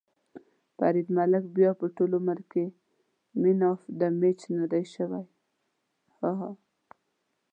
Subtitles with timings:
[0.77, 2.65] فرید ملک بیا به ټول عمر کې
[3.41, 6.51] مېن اف ده مېچ ندی شوی.ههه